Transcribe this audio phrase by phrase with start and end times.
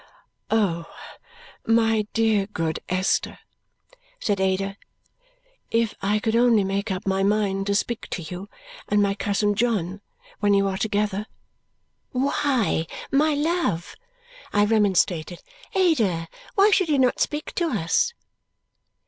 [0.49, 0.91] "Oh,
[1.67, 3.37] my dear good Esther,"
[4.19, 4.77] said Ada,
[5.69, 8.49] "if I could only make up my mind to speak to you
[8.89, 10.01] and my cousin John
[10.39, 11.27] when you are together!"
[12.13, 13.95] "Why, my love!"
[14.51, 15.43] I remonstrated.
[15.75, 18.11] "Ada, why should you not speak to us!"